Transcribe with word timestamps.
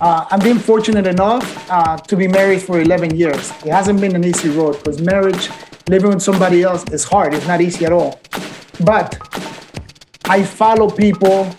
Uh, 0.00 0.24
I've 0.30 0.42
been 0.42 0.60
fortunate 0.60 1.08
enough 1.08 1.68
uh, 1.70 1.96
to 1.96 2.16
be 2.16 2.28
married 2.28 2.62
for 2.62 2.80
11 2.80 3.16
years. 3.16 3.50
It 3.64 3.72
hasn't 3.72 4.00
been 4.00 4.14
an 4.14 4.24
easy 4.24 4.48
road 4.48 4.78
because 4.78 5.00
marriage, 5.00 5.50
living 5.88 6.10
with 6.10 6.22
somebody 6.22 6.62
else, 6.62 6.84
is 6.92 7.02
hard. 7.02 7.34
It's 7.34 7.48
not 7.48 7.60
easy 7.60 7.84
at 7.84 7.92
all. 7.92 8.20
But 8.84 9.18
I 10.26 10.44
follow 10.44 10.88
people 10.88 11.50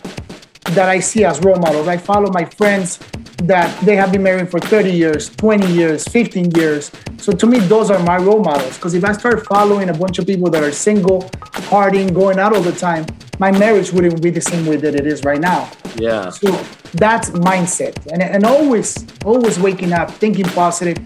that 0.72 0.88
I 0.88 1.00
see 1.00 1.26
as 1.26 1.42
role 1.42 1.58
models. 1.58 1.90
I 1.90 1.98
follow 1.98 2.32
my 2.32 2.46
friends 2.46 3.00
that 3.44 3.78
they 3.82 3.98
have 3.98 4.12
been 4.12 4.24
married 4.24 4.50
for 4.50 4.60
30 4.60 4.92
years, 4.92 5.30
20 5.36 5.68
years, 5.74 6.08
15 6.08 6.52
years. 6.52 6.92
So 7.18 7.34
to 7.34 7.46
me, 7.46 7.60
those 7.60 7.92
are 7.92 8.00
my 8.04 8.18
role 8.18 8.42
models. 8.42 8.76
Because 8.76 8.94
if 8.94 9.04
I 9.04 9.12
start 9.12 9.46
following 9.48 9.90
a 9.90 9.94
bunch 9.94 10.18
of 10.18 10.26
people 10.26 10.50
that 10.52 10.64
are 10.64 10.72
single, 10.72 11.24
partying, 11.72 12.14
going 12.14 12.40
out 12.40 12.56
all 12.56 12.62
the 12.62 12.72
time, 12.72 13.06
my 13.38 13.52
marriage 13.52 13.92
wouldn't 13.92 14.22
be 14.22 14.30
the 14.30 14.42
same 14.42 14.66
way 14.66 14.78
that 14.78 14.96
it 14.96 15.06
is 15.06 15.26
right 15.26 15.42
now. 15.42 15.70
Yeah. 15.96 16.30
So 16.30 16.54
that's 16.94 17.30
mindset. 17.32 17.96
And, 18.12 18.22
and 18.22 18.46
always, 18.46 19.06
always 19.26 19.60
waking 19.60 19.94
up, 19.94 20.12
thinking 20.12 20.46
positive, 20.46 20.98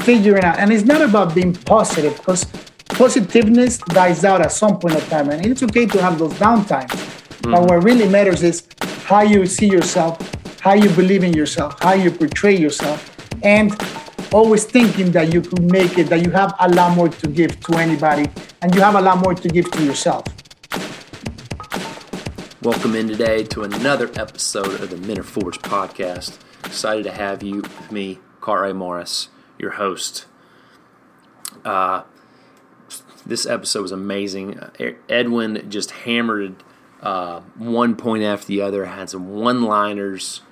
figuring 0.00 0.44
out. 0.44 0.58
And 0.58 0.72
it's 0.72 0.84
not 0.84 1.02
about 1.02 1.34
being 1.34 1.54
positive 1.54 2.16
because 2.16 2.44
positiveness 2.86 3.78
dies 3.78 4.24
out 4.24 4.40
at 4.40 4.52
some 4.52 4.78
point 4.78 4.96
of 4.96 5.08
time. 5.08 5.30
And 5.30 5.46
it's 5.46 5.62
okay 5.62 5.86
to 5.86 6.02
have 6.02 6.18
those 6.18 6.34
downtimes. 6.34 6.88
Mm-hmm. 6.88 7.50
But 7.50 7.62
what 7.62 7.84
really 7.84 8.08
matters 8.08 8.42
is 8.42 8.66
how 9.04 9.22
you 9.22 9.46
see 9.46 9.66
yourself 9.68 10.18
how 10.62 10.74
you 10.74 10.88
believe 10.90 11.24
in 11.24 11.32
yourself, 11.32 11.76
how 11.82 11.92
you 11.92 12.08
portray 12.08 12.56
yourself, 12.56 13.16
and 13.42 13.76
always 14.32 14.62
thinking 14.64 15.10
that 15.10 15.34
you 15.34 15.42
could 15.42 15.60
make 15.72 15.98
it, 15.98 16.04
that 16.04 16.24
you 16.24 16.30
have 16.30 16.54
a 16.60 16.68
lot 16.68 16.96
more 16.96 17.08
to 17.08 17.26
give 17.26 17.58
to 17.58 17.74
anybody, 17.78 18.30
and 18.62 18.72
you 18.72 18.80
have 18.80 18.94
a 18.94 19.00
lot 19.00 19.18
more 19.18 19.34
to 19.34 19.48
give 19.48 19.68
to 19.72 19.82
yourself. 19.82 20.22
Welcome 22.62 22.94
in 22.94 23.08
today 23.08 23.42
to 23.46 23.64
another 23.64 24.08
episode 24.14 24.80
of 24.80 24.90
the 24.90 24.96
Men 24.96 25.18
Are 25.18 25.24
Forged 25.24 25.62
podcast. 25.62 26.38
Excited 26.64 27.02
to 27.02 27.10
have 27.10 27.42
you 27.42 27.56
with 27.56 27.90
me, 27.90 28.20
Cartwright 28.40 28.76
Morris, 28.76 29.30
your 29.58 29.72
host. 29.72 30.26
Uh, 31.64 32.04
this 33.26 33.46
episode 33.46 33.82
was 33.82 33.90
amazing. 33.90 34.60
Edwin 35.08 35.68
just 35.70 35.90
hammered 35.90 36.62
uh, 37.02 37.40
one 37.56 37.96
point 37.96 38.22
after 38.22 38.46
the 38.46 38.62
other, 38.62 38.84
had 38.84 39.10
some 39.10 39.34
one 39.34 39.62
liners 39.62 40.42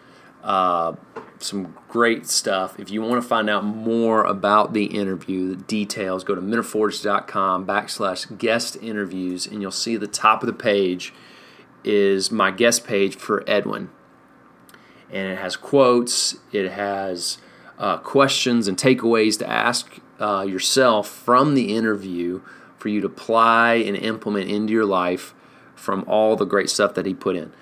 uh, 0.42 0.94
some 1.38 1.76
great 1.88 2.26
stuff. 2.26 2.78
If 2.78 2.90
you 2.90 3.02
want 3.02 3.22
to 3.22 3.28
find 3.28 3.48
out 3.48 3.64
more 3.64 4.24
about 4.24 4.72
the 4.72 4.86
interview, 4.86 5.54
the 5.54 5.62
details, 5.62 6.24
go 6.24 6.34
to 6.34 6.40
menareforged.com 6.40 7.66
backslash 7.66 8.38
guest 8.38 8.76
interviews, 8.80 9.46
and 9.46 9.62
you'll 9.62 9.70
see 9.70 9.96
the 9.96 10.06
top 10.06 10.42
of 10.42 10.46
the 10.46 10.52
page 10.52 11.12
is 11.84 12.30
my 12.30 12.50
guest 12.50 12.86
page 12.86 13.16
for 13.16 13.44
Edwin. 13.46 13.90
And 15.10 15.32
it 15.32 15.38
has 15.38 15.56
quotes, 15.56 16.36
it 16.52 16.70
has 16.70 17.38
uh, 17.78 17.98
questions 17.98 18.68
and 18.68 18.76
takeaways 18.76 19.38
to 19.38 19.48
ask 19.48 19.98
uh, 20.20 20.44
yourself 20.48 21.08
from 21.08 21.54
the 21.54 21.74
interview 21.74 22.42
for 22.76 22.88
you 22.88 23.00
to 23.00 23.06
apply 23.06 23.74
and 23.74 23.96
implement 23.96 24.48
into 24.48 24.72
your 24.72 24.86
life 24.86 25.34
from 25.74 26.04
all 26.06 26.36
the 26.36 26.44
great 26.44 26.70
stuff 26.70 26.94
that 26.94 27.06
he 27.06 27.14
put 27.14 27.36
in 27.36 27.52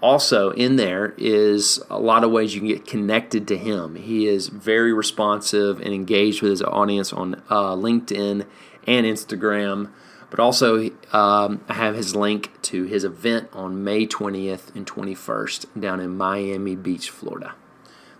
also 0.00 0.50
in 0.50 0.76
there 0.76 1.14
is 1.16 1.82
a 1.90 1.98
lot 1.98 2.24
of 2.24 2.30
ways 2.30 2.54
you 2.54 2.60
can 2.60 2.68
get 2.68 2.86
connected 2.86 3.48
to 3.48 3.56
him. 3.56 3.96
He 3.96 4.26
is 4.26 4.48
very 4.48 4.92
responsive 4.92 5.80
and 5.80 5.92
engaged 5.92 6.42
with 6.42 6.50
his 6.50 6.62
audience 6.62 7.12
on 7.12 7.36
uh, 7.48 7.74
LinkedIn 7.74 8.46
and 8.86 9.06
Instagram. 9.06 9.90
But 10.30 10.40
also, 10.40 10.90
um, 11.12 11.64
I 11.68 11.74
have 11.74 11.94
his 11.94 12.14
link 12.14 12.50
to 12.62 12.84
his 12.84 13.04
event 13.04 13.48
on 13.52 13.82
May 13.82 14.06
20th 14.06 14.74
and 14.74 14.86
21st 14.86 15.80
down 15.80 16.00
in 16.00 16.16
Miami 16.16 16.76
Beach, 16.76 17.08
Florida. 17.08 17.54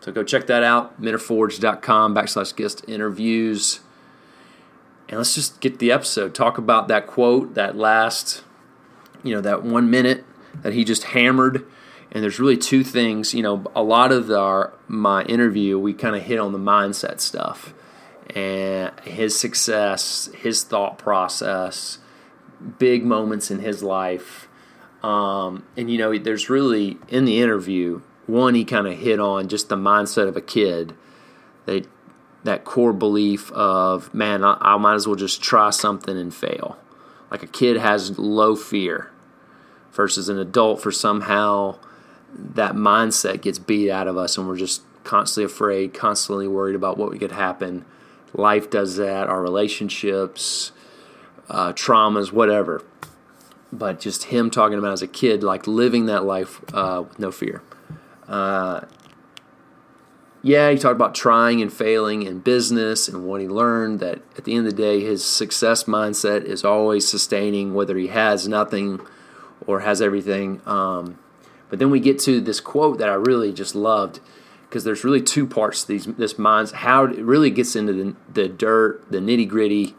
So 0.00 0.12
go 0.12 0.22
check 0.24 0.46
that 0.46 0.62
out, 0.62 1.00
menareforged.com 1.00 2.14
backslash 2.14 2.56
guest 2.56 2.84
interviews. 2.88 3.80
And 5.08 5.18
let's 5.18 5.34
just 5.34 5.60
get 5.60 5.78
the 5.80 5.92
episode. 5.92 6.34
Talk 6.34 6.56
about 6.56 6.88
that 6.88 7.06
quote, 7.06 7.54
that 7.54 7.76
last, 7.76 8.42
you 9.22 9.34
know, 9.34 9.41
that 9.42 9.62
one 9.62 9.91
minute 9.91 10.24
that 10.62 10.72
he 10.72 10.84
just 10.84 11.04
hammered. 11.04 11.66
And 12.10 12.22
there's 12.22 12.41
really 12.41 12.56
two 12.56 12.84
things. 12.84 13.34
You 13.34 13.42
know, 13.42 13.64
a 13.74 13.82
lot 13.82 14.12
of 14.12 14.30
our 14.30 14.72
my 14.86 15.24
interview, 15.24 15.78
we 15.78 15.92
kind 15.92 16.16
of 16.16 16.22
hit 16.22 16.38
on 16.38 16.52
the 16.52 16.58
mindset 16.58 17.20
stuff 17.20 17.74
and 18.38 19.00
his 19.00 19.38
success, 19.38 20.31
his 20.37 20.62
thought 20.62 20.99
process, 20.99 21.99
big 22.78 23.04
moments 23.04 23.50
in 23.50 23.60
his 23.60 23.82
life. 23.82 24.49
Um, 25.03 25.65
and 25.76 25.91
you 25.91 25.99
know, 25.99 26.16
there's 26.16 26.48
really 26.48 26.98
in 27.09 27.25
the 27.25 27.41
interview, 27.41 28.03
one 28.27 28.54
he 28.54 28.65
kind 28.65 28.87
of 28.87 28.98
hit 28.98 29.19
on 29.19 29.48
just 29.48 29.69
the 29.69 29.77
mindset 29.77 30.28
of 30.28 30.37
a 30.37 30.41
kid. 30.41 30.94
That 31.66 31.87
that 32.44 32.65
core 32.65 32.93
belief 32.93 33.50
of 33.53 34.12
man, 34.15 34.44
I, 34.44 34.56
I 34.60 34.77
might 34.77 34.94
as 34.94 35.06
well 35.06 35.16
just 35.16 35.43
try 35.43 35.71
something 35.71 36.16
and 36.16 36.34
fail. 36.34 36.78
Like 37.31 37.43
a 37.43 37.48
kid 37.48 37.77
has 37.77 38.19
low 38.19 38.56
fear 38.56 39.10
versus 39.93 40.28
an 40.28 40.38
adult 40.38 40.81
for 40.81 40.93
somehow 40.93 41.78
that 42.32 42.75
mindset 42.75 43.43
gets 43.43 43.59
beat 43.59 43.91
out 43.91 44.06
of 44.06 44.16
us 44.16 44.38
and 44.38 44.47
we're 44.47 44.56
just 44.56 44.82
constantly 45.04 45.44
afraid, 45.44 45.93
constantly 45.93 46.47
worried 46.47 46.77
about 46.77 46.97
what 46.97 47.19
could 47.19 47.32
happen. 47.32 47.84
Life 48.34 48.71
does 48.71 48.97
that, 48.97 49.28
our 49.28 49.43
relationships, 49.43 50.72
uh, 51.49 51.72
traumas, 51.72 52.33
whatever. 52.33 52.84
But 53.72 54.00
just 54.00 54.25
him 54.25 54.50
talking 54.50 54.78
about 54.78 54.93
as 54.93 55.03
a 55.03 55.09
kid, 55.09 55.43
like 55.43 55.66
living 55.66 56.06
that 56.06 56.25
life 56.25 56.61
uh, 56.72 57.05
with 57.06 57.19
no 57.19 57.31
fear. 57.31 57.62
Uh, 58.27 58.83
yeah, 60.43 60.71
he 60.71 60.78
talked 60.78 60.94
about 60.94 61.15
trying 61.15 61.61
and 61.61 61.72
failing 61.72 62.22
in 62.22 62.39
business 62.39 63.09
and 63.09 63.25
what 63.27 63.41
he 63.41 63.49
learned 63.49 64.00
that 64.00 64.21
at 64.37 64.45
the 64.45 64.55
end 64.55 64.66
of 64.66 64.77
the 64.77 64.83
day, 64.83 65.00
his 65.00 65.25
success 65.25 65.84
mindset 65.84 66.45
is 66.45 66.65
always 66.65 67.09
sustaining, 67.09 67.75
whether 67.75 67.97
he 67.97 68.06
has 68.09 68.47
nothing 68.47 69.00
or 69.66 69.81
has 69.81 70.00
everything. 70.00 70.62
Um, 70.65 71.19
but 71.69 71.78
then 71.78 71.91
we 71.91 72.00
get 72.00 72.19
to 72.21 72.41
this 72.41 72.60
quote 72.60 72.99
that 72.99 73.09
I 73.09 73.15
really 73.15 73.53
just 73.53 73.75
loved 73.75 74.21
because 74.68 74.84
there's 74.84 75.04
really 75.04 75.22
two 75.22 75.46
parts 75.46 75.82
to 75.82 75.88
these 75.88 76.06
this 76.06 76.38
minds 76.38 76.72
how 76.72 77.04
it 77.04 77.18
really 77.18 77.50
gets 77.50 77.74
into 77.74 77.92
the, 77.92 78.16
the 78.32 78.48
dirt, 78.48 79.10
the 79.10 79.18
nitty 79.18 79.48
gritty 79.48 79.94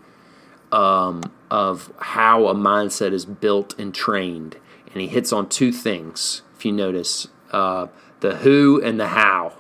um, 0.72 1.22
of 1.50 1.92
how 2.00 2.48
a 2.48 2.54
mindset 2.54 3.12
is 3.12 3.26
built 3.26 3.78
and 3.80 3.94
trained, 3.94 4.58
and 4.92 5.02
he 5.02 5.08
hits 5.08 5.34
on 5.34 5.50
two 5.50 5.72
things. 5.72 6.42
If 6.56 6.66
you 6.66 6.72
notice, 6.72 7.28
uh, 7.52 7.88
the 8.20 8.38
who 8.38 8.82
and 8.84 9.00
the 9.00 9.08
how. 9.08 9.54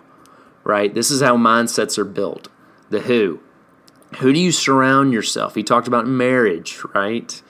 Right, 0.64 0.94
this 0.94 1.10
is 1.10 1.22
how 1.22 1.38
mindsets 1.38 1.98
are 1.98 2.06
built. 2.06 2.50
The 2.90 3.02
who. 3.02 3.40
Who 4.20 4.34
do 4.34 4.40
you 4.40 4.52
surround 4.52 5.14
yourself? 5.14 5.56
He 5.56 5.64
talked 5.64 5.88
about 5.88 6.06
marriage, 6.06 6.80
right? 6.94 7.42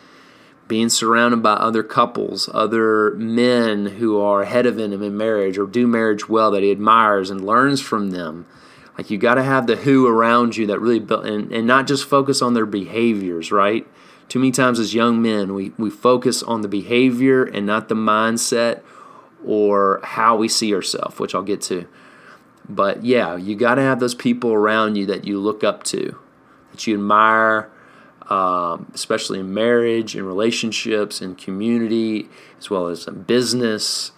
Being 0.69 0.87
surrounded 0.87 1.41
by 1.41 1.53
other 1.53 1.81
couples, 1.81 2.47
other 2.53 3.15
men 3.15 3.87
who 3.87 4.21
are 4.21 4.43
ahead 4.43 4.67
of 4.67 4.77
him 4.77 5.01
in 5.01 5.17
marriage 5.17 5.57
or 5.57 5.65
do 5.65 5.87
marriage 5.87 6.29
well 6.29 6.51
that 6.51 6.61
he 6.61 6.69
admires 6.71 7.31
and 7.31 7.43
learns 7.43 7.81
from 7.81 8.11
them. 8.11 8.45
Like 8.95 9.09
you 9.09 9.17
got 9.17 9.35
to 9.35 9.43
have 9.43 9.65
the 9.65 9.77
who 9.77 10.07
around 10.07 10.57
you 10.57 10.67
that 10.67 10.79
really 10.79 10.99
build, 10.99 11.25
and, 11.25 11.51
and 11.51 11.65
not 11.65 11.87
just 11.87 12.05
focus 12.05 12.41
on 12.41 12.53
their 12.53 12.67
behaviors, 12.67 13.51
right? 13.51 13.87
Too 14.27 14.37
many 14.37 14.51
times 14.51 14.79
as 14.79 14.93
young 14.93 15.21
men, 15.23 15.55
we, 15.55 15.73
we 15.79 15.89
focus 15.89 16.43
on 16.43 16.61
the 16.61 16.67
behavior 16.67 17.43
and 17.43 17.65
not 17.65 17.89
the 17.89 17.95
mindset 17.95 18.83
or 19.43 19.99
how 20.03 20.35
we 20.35 20.47
see 20.47 20.73
ourselves, 20.75 21.17
which 21.17 21.33
I'll 21.33 21.41
get 21.41 21.61
to. 21.63 21.87
But 22.67 23.03
yeah, 23.03 23.35
you 23.35 23.55
got 23.55 23.75
to 23.75 23.81
have 23.81 23.99
those 23.99 24.13
people 24.13 24.53
around 24.53 24.97
you 24.97 25.07
that 25.07 25.25
you 25.25 25.39
look 25.39 25.63
up 25.63 25.83
to, 25.85 26.15
that 26.71 26.85
you 26.85 26.93
admire, 26.93 27.71
um, 28.29 28.91
especially 28.93 29.39
in 29.39 29.53
marriage 29.53 30.15
in 30.15 30.23
relationships 30.23 31.21
in 31.21 31.35
community, 31.35 32.29
as 32.59 32.69
well 32.69 32.87
as 32.87 33.07
in 33.07 33.23
business, 33.23 34.11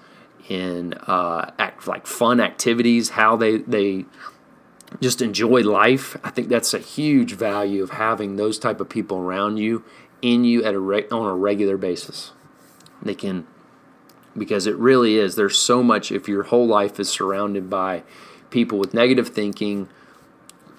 in 0.49 0.93
uh, 1.07 1.49
act, 1.57 1.87
like 1.87 2.05
fun 2.05 2.41
activities, 2.41 3.11
how 3.11 3.37
they, 3.37 3.57
they 3.59 4.05
just 4.99 5.21
enjoy 5.21 5.61
life. 5.61 6.17
I 6.23 6.29
think 6.29 6.49
that's 6.49 6.73
a 6.73 6.79
huge 6.79 7.33
value 7.33 7.81
of 7.81 7.91
having 7.91 8.35
those 8.35 8.59
type 8.59 8.81
of 8.81 8.89
people 8.89 9.17
around 9.19 9.57
you, 9.57 9.83
in 10.21 10.43
you 10.43 10.63
at 10.63 10.73
a 10.73 10.79
re- 10.79 11.07
on 11.09 11.25
a 11.25 11.35
regular 11.35 11.77
basis. 11.77 12.33
They 13.01 13.15
can, 13.15 13.47
because 14.37 14.67
it 14.67 14.75
really 14.75 15.17
is. 15.17 15.35
There's 15.35 15.57
so 15.57 15.81
much. 15.81 16.11
If 16.11 16.27
your 16.27 16.43
whole 16.43 16.67
life 16.67 16.99
is 16.99 17.09
surrounded 17.09 17.69
by 17.69 18.03
people 18.49 18.77
with 18.77 18.93
negative 18.93 19.29
thinking, 19.29 19.87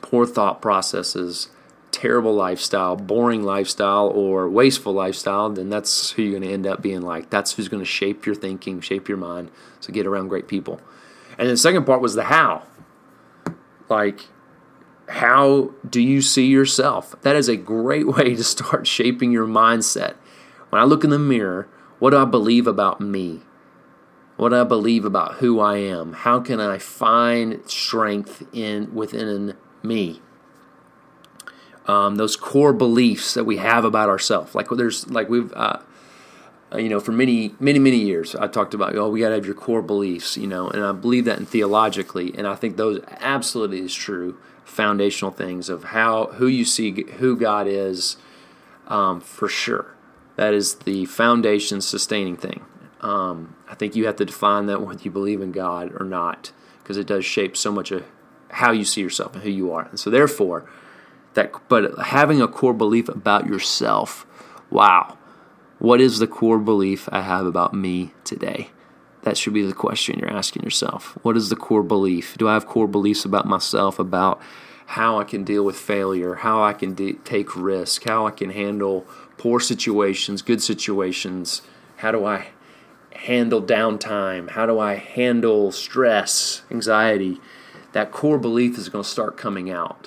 poor 0.02 0.26
thought 0.26 0.60
processes, 0.60 1.48
terrible 1.92 2.34
lifestyle, 2.34 2.96
boring 2.96 3.44
lifestyle, 3.44 4.08
or 4.08 4.48
wasteful 4.48 4.92
lifestyle, 4.92 5.50
then 5.50 5.68
that's 5.68 6.10
who 6.12 6.22
you're 6.22 6.32
going 6.32 6.42
to 6.42 6.52
end 6.52 6.66
up 6.66 6.82
being 6.82 7.02
like. 7.02 7.30
That's 7.30 7.52
who's 7.52 7.68
going 7.68 7.82
to 7.82 7.88
shape 7.88 8.26
your 8.26 8.34
thinking, 8.34 8.80
shape 8.80 9.08
your 9.08 9.18
mind. 9.18 9.50
So 9.80 9.92
get 9.92 10.06
around 10.06 10.28
great 10.28 10.48
people. 10.48 10.80
And 11.38 11.46
then 11.46 11.54
the 11.54 11.56
second 11.56 11.84
part 11.84 12.00
was 12.00 12.14
the 12.14 12.24
how. 12.24 12.64
Like, 13.88 14.28
how 15.08 15.72
do 15.88 16.00
you 16.00 16.22
see 16.22 16.46
yourself? 16.46 17.14
That 17.22 17.36
is 17.36 17.48
a 17.48 17.56
great 17.56 18.06
way 18.16 18.34
to 18.34 18.44
start 18.44 18.86
shaping 18.86 19.30
your 19.30 19.46
mindset. 19.46 20.14
When 20.70 20.80
I 20.80 20.84
look 20.84 21.04
in 21.04 21.10
the 21.10 21.18
mirror, 21.18 21.68
what 21.98 22.10
do 22.10 22.18
I 22.18 22.24
believe 22.24 22.66
about 22.66 23.00
me? 23.00 23.42
What 24.36 24.48
do 24.48 24.60
I 24.60 24.64
believe 24.64 25.04
about 25.04 25.34
who 25.34 25.60
I 25.60 25.76
am. 25.76 26.14
How 26.14 26.40
can 26.40 26.58
I 26.58 26.78
find 26.78 27.60
strength 27.68 28.42
in 28.52 28.92
within 28.94 29.56
me? 29.82 30.22
Um, 31.86 32.14
those 32.16 32.36
core 32.36 32.72
beliefs 32.72 33.34
that 33.34 33.44
we 33.44 33.56
have 33.56 33.84
about 33.84 34.08
ourselves. 34.08 34.54
Like 34.54 34.68
there's 34.70 35.08
like 35.08 35.28
we've 35.28 35.52
uh, 35.52 35.80
uh, 36.72 36.78
you 36.78 36.88
know, 36.88 37.00
for 37.00 37.12
many, 37.12 37.54
many, 37.60 37.78
many 37.78 37.98
years, 37.98 38.34
I 38.34 38.46
talked 38.46 38.72
about, 38.72 38.96
oh, 38.96 39.10
we 39.10 39.20
got 39.20 39.28
to 39.28 39.34
have 39.34 39.44
your 39.44 39.54
core 39.54 39.82
beliefs, 39.82 40.36
you 40.36 40.46
know, 40.46 40.68
and 40.68 40.82
I 40.82 40.92
believe 40.92 41.24
that 41.26 41.38
in 41.38 41.46
theologically, 41.46 42.32
and 42.36 42.46
I 42.46 42.54
think 42.54 42.76
those 42.76 43.00
absolutely 43.20 43.80
is 43.80 43.94
true, 43.94 44.38
foundational 44.64 45.32
things 45.32 45.68
of 45.68 45.84
how, 45.84 46.26
who 46.26 46.46
you 46.46 46.64
see, 46.64 47.04
who 47.18 47.36
God 47.36 47.66
is, 47.66 48.16
um, 48.88 49.20
for 49.20 49.48
sure. 49.48 49.94
That 50.36 50.54
is 50.54 50.76
the 50.76 51.04
foundation 51.06 51.82
sustaining 51.82 52.36
thing. 52.36 52.64
Um, 53.02 53.54
I 53.68 53.74
think 53.74 53.94
you 53.94 54.06
have 54.06 54.16
to 54.16 54.24
define 54.24 54.66
that 54.66 54.80
whether 54.86 55.02
you 55.02 55.10
believe 55.10 55.42
in 55.42 55.52
God 55.52 55.92
or 56.00 56.06
not, 56.06 56.52
because 56.82 56.96
it 56.96 57.06
does 57.06 57.24
shape 57.24 57.56
so 57.56 57.70
much 57.70 57.90
of 57.90 58.04
how 58.48 58.70
you 58.70 58.84
see 58.84 59.00
yourself 59.02 59.34
and 59.34 59.42
who 59.42 59.50
you 59.50 59.72
are. 59.72 59.88
And 59.88 60.00
so, 60.00 60.08
therefore, 60.08 60.68
that, 61.34 61.52
but 61.68 61.98
having 61.98 62.40
a 62.40 62.48
core 62.48 62.74
belief 62.74 63.08
about 63.08 63.46
yourself, 63.46 64.26
wow 64.70 65.16
what 65.82 66.00
is 66.00 66.20
the 66.20 66.28
core 66.28 66.60
belief 66.60 67.08
I 67.10 67.22
have 67.22 67.44
about 67.44 67.74
me 67.74 68.12
today? 68.22 68.70
That 69.22 69.36
should 69.36 69.52
be 69.52 69.66
the 69.66 69.72
question 69.72 70.16
you're 70.16 70.30
asking 70.30 70.62
yourself. 70.62 71.18
What 71.22 71.36
is 71.36 71.48
the 71.48 71.56
core 71.56 71.82
belief? 71.82 72.38
Do 72.38 72.46
I 72.46 72.52
have 72.54 72.68
core 72.68 72.86
beliefs 72.86 73.24
about 73.24 73.48
myself, 73.48 73.98
about 73.98 74.40
how 74.86 75.18
I 75.18 75.24
can 75.24 75.42
deal 75.42 75.64
with 75.64 75.74
failure, 75.74 76.36
how 76.36 76.62
I 76.62 76.72
can 76.72 76.94
de- 76.94 77.14
take 77.24 77.56
risk, 77.56 78.04
how 78.04 78.28
I 78.28 78.30
can 78.30 78.50
handle 78.50 79.08
poor 79.38 79.58
situations, 79.58 80.40
good 80.40 80.62
situations? 80.62 81.62
How 81.96 82.12
do 82.12 82.24
I 82.26 82.50
handle 83.16 83.60
downtime? 83.60 84.50
How 84.50 84.66
do 84.66 84.78
I 84.78 84.94
handle 84.94 85.72
stress, 85.72 86.62
anxiety? 86.70 87.40
That 87.90 88.12
core 88.12 88.38
belief 88.38 88.78
is 88.78 88.88
going 88.88 89.02
to 89.02 89.10
start 89.10 89.36
coming 89.36 89.68
out 89.68 90.06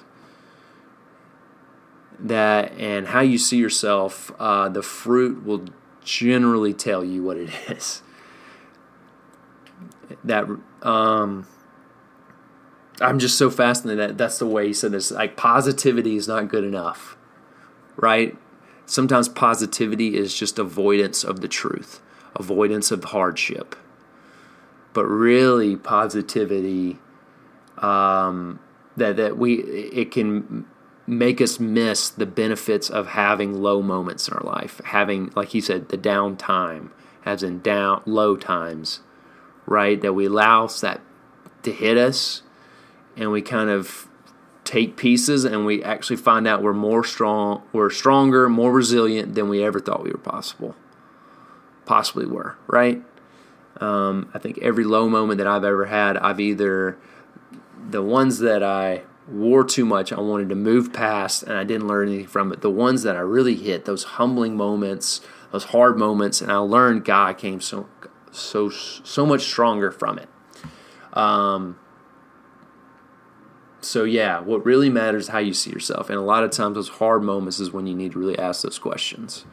that 2.19 2.71
and 2.77 3.07
how 3.07 3.21
you 3.21 3.37
see 3.37 3.57
yourself, 3.57 4.31
uh, 4.39 4.69
the 4.69 4.81
fruit 4.81 5.45
will 5.45 5.65
generally 6.03 6.73
tell 6.73 7.03
you 7.03 7.23
what 7.23 7.37
it 7.37 7.49
is. 7.69 8.01
That 10.23 10.45
um, 10.81 11.47
I'm 13.01 13.19
just 13.19 13.37
so 13.37 13.49
fascinated 13.49 14.09
that 14.09 14.17
that's 14.17 14.39
the 14.39 14.45
way 14.45 14.67
he 14.67 14.73
said 14.73 14.91
this. 14.91 15.11
Like 15.11 15.35
positivity 15.35 16.15
is 16.15 16.27
not 16.27 16.47
good 16.47 16.63
enough, 16.63 17.17
right? 17.95 18.37
Sometimes 18.85 19.27
positivity 19.27 20.15
is 20.15 20.37
just 20.37 20.59
avoidance 20.59 21.23
of 21.23 21.41
the 21.41 21.47
truth, 21.47 22.01
avoidance 22.35 22.91
of 22.91 23.05
hardship. 23.05 23.75
But 24.93 25.05
really, 25.05 25.75
positivity 25.75 26.99
um, 27.79 28.59
that 28.95 29.17
that 29.17 29.37
we 29.37 29.55
it 29.55 30.11
can 30.11 30.65
make 31.07 31.39
us 31.39 31.59
miss 31.59 32.09
the 32.09 32.25
benefits 32.25 32.89
of 32.89 33.07
having 33.07 33.61
low 33.61 33.81
moments 33.81 34.27
in 34.27 34.33
our 34.33 34.43
life, 34.43 34.81
having, 34.85 35.31
like 35.35 35.49
he 35.49 35.61
said, 35.61 35.89
the 35.89 35.97
down 35.97 36.35
time, 36.35 36.91
as 37.25 37.43
in 37.43 37.59
down 37.61 38.01
low 38.05 38.35
times, 38.35 39.01
right? 39.65 40.01
That 40.01 40.13
we 40.13 40.25
allow 40.25 40.67
that 40.67 41.01
to 41.63 41.71
hit 41.71 41.97
us, 41.97 42.41
and 43.15 43.31
we 43.31 43.41
kind 43.41 43.69
of 43.69 44.07
take 44.63 44.97
pieces, 44.97 45.45
and 45.45 45.65
we 45.65 45.83
actually 45.83 46.15
find 46.15 46.47
out 46.47 46.63
we're 46.63 46.73
more 46.73 47.03
strong, 47.03 47.61
we're 47.71 47.91
stronger, 47.91 48.49
more 48.49 48.71
resilient 48.71 49.35
than 49.35 49.47
we 49.47 49.63
ever 49.63 49.79
thought 49.79 50.03
we 50.03 50.11
were 50.11 50.17
possible, 50.17 50.75
possibly 51.85 52.25
were, 52.25 52.57
right? 52.65 53.03
Um, 53.79 54.31
I 54.33 54.39
think 54.39 54.57
every 54.59 54.83
low 54.83 55.07
moment 55.07 55.37
that 55.37 55.47
I've 55.47 55.63
ever 55.63 55.85
had, 55.85 56.17
I've 56.17 56.39
either 56.39 56.97
the 57.89 58.01
ones 58.01 58.39
that 58.39 58.63
I 58.63 59.03
wore 59.27 59.63
too 59.63 59.85
much. 59.85 60.11
I 60.13 60.19
wanted 60.19 60.49
to 60.49 60.55
move 60.55 60.93
past, 60.93 61.43
and 61.43 61.57
I 61.57 61.63
didn't 61.63 61.87
learn 61.87 62.07
anything 62.09 62.27
from 62.27 62.51
it. 62.51 62.61
The 62.61 62.69
ones 62.69 63.03
that 63.03 63.15
I 63.15 63.19
really 63.19 63.55
hit, 63.55 63.85
those 63.85 64.03
humbling 64.03 64.55
moments, 64.55 65.21
those 65.51 65.65
hard 65.65 65.97
moments, 65.97 66.41
and 66.41 66.51
I 66.51 66.57
learned 66.57 67.05
God 67.05 67.37
came 67.37 67.61
so 67.61 67.87
so 68.31 68.69
so 68.69 69.25
much 69.25 69.43
stronger 69.43 69.91
from 69.91 70.19
it. 70.19 70.29
Um, 71.13 71.79
so 73.81 74.03
yeah, 74.03 74.39
what 74.39 74.65
really 74.65 74.89
matters 74.89 75.23
is 75.23 75.29
how 75.29 75.39
you 75.39 75.53
see 75.53 75.71
yourself, 75.71 76.09
and 76.09 76.17
a 76.17 76.21
lot 76.21 76.43
of 76.43 76.51
times 76.51 76.75
those 76.75 76.89
hard 76.89 77.23
moments 77.23 77.59
is 77.59 77.71
when 77.71 77.87
you 77.87 77.95
need 77.95 78.13
to 78.13 78.19
really 78.19 78.37
ask 78.37 78.61
those 78.63 78.79
questions. 78.79 79.45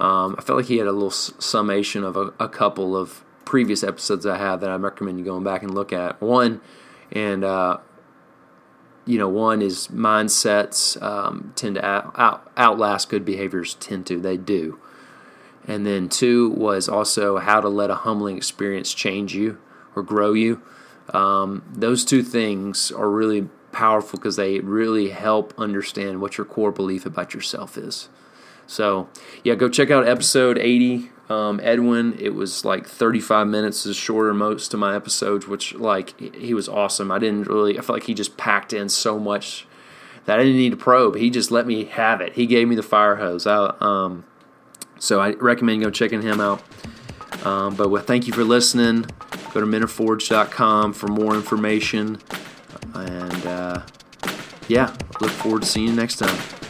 Um, 0.00 0.34
I 0.38 0.42
felt 0.42 0.56
like 0.56 0.66
he 0.66 0.78
had 0.78 0.88
a 0.88 0.92
little 0.92 1.10
summation 1.10 2.02
of 2.02 2.16
a, 2.16 2.32
a 2.40 2.48
couple 2.48 2.96
of 2.96 3.24
previous 3.44 3.84
episodes 3.84 4.26
I 4.26 4.38
have 4.38 4.60
that 4.60 4.70
I 4.70 4.76
recommend 4.76 5.18
you 5.18 5.24
going 5.24 5.44
back 5.44 5.62
and 5.62 5.74
look 5.74 5.92
at. 5.92 6.20
One, 6.20 6.60
and 7.12 7.44
uh, 7.44 7.78
you 9.04 9.18
know, 9.18 9.28
one 9.28 9.62
is 9.62 9.88
mindsets 9.88 11.00
um, 11.02 11.52
tend 11.56 11.76
to 11.76 11.84
out, 11.84 12.14
out, 12.16 12.50
outlast 12.56 13.08
good 13.08 13.24
behaviors, 13.24 13.74
tend 13.74 14.06
to, 14.06 14.20
they 14.20 14.36
do. 14.36 14.78
And 15.66 15.86
then 15.86 16.08
two 16.08 16.50
was 16.50 16.88
also 16.88 17.38
how 17.38 17.60
to 17.60 17.68
let 17.68 17.90
a 17.90 17.96
humbling 17.96 18.36
experience 18.36 18.92
change 18.94 19.34
you 19.34 19.58
or 19.94 20.02
grow 20.02 20.32
you. 20.32 20.62
Um, 21.12 21.62
those 21.72 22.04
two 22.04 22.22
things 22.22 22.90
are 22.90 23.10
really 23.10 23.48
powerful 23.70 24.18
because 24.18 24.36
they 24.36 24.60
really 24.60 25.10
help 25.10 25.54
understand 25.58 26.20
what 26.20 26.38
your 26.38 26.44
core 26.44 26.72
belief 26.72 27.06
about 27.06 27.34
yourself 27.34 27.76
is. 27.76 28.08
So, 28.66 29.08
yeah, 29.44 29.54
go 29.54 29.68
check 29.68 29.90
out 29.90 30.06
episode 30.06 30.58
80 30.58 31.11
um, 31.28 31.60
Edwin, 31.62 32.16
it 32.18 32.34
was 32.34 32.64
like 32.64 32.86
35 32.86 33.46
minutes 33.46 33.86
is 33.86 33.96
shorter 33.96 34.34
most 34.34 34.74
of 34.74 34.80
my 34.80 34.94
episodes, 34.94 35.46
which 35.46 35.74
like 35.74 36.18
he 36.34 36.54
was 36.54 36.68
awesome. 36.68 37.10
I 37.10 37.18
didn't 37.18 37.48
really, 37.48 37.78
I 37.78 37.82
felt 37.82 37.96
like 37.96 38.06
he 38.06 38.14
just 38.14 38.36
packed 38.36 38.72
in 38.72 38.88
so 38.88 39.18
much 39.18 39.66
that 40.24 40.38
I 40.38 40.42
didn't 40.42 40.58
need 40.58 40.70
to 40.70 40.76
probe. 40.76 41.16
He 41.16 41.30
just 41.30 41.50
let 41.50 41.66
me 41.66 41.84
have 41.84 42.20
it. 42.20 42.34
He 42.34 42.46
gave 42.46 42.68
me 42.68 42.76
the 42.76 42.82
fire 42.82 43.16
hose. 43.16 43.46
I, 43.46 43.74
um, 43.80 44.24
so 44.98 45.20
I 45.20 45.32
recommend 45.32 45.82
go 45.82 45.90
checking 45.90 46.22
him 46.22 46.40
out. 46.40 46.62
Um, 47.44 47.74
but 47.74 47.88
well, 47.88 48.02
thank 48.02 48.26
you 48.26 48.32
for 48.32 48.44
listening. 48.44 49.06
Go 49.52 49.60
to 49.60 49.66
menareforged.com 49.66 50.92
for 50.92 51.08
more 51.08 51.34
information. 51.34 52.18
And 52.94 53.46
uh, 53.46 53.82
yeah, 54.68 54.96
look 55.20 55.30
forward 55.30 55.62
to 55.62 55.68
seeing 55.68 55.88
you 55.88 55.94
next 55.94 56.16
time. 56.16 56.61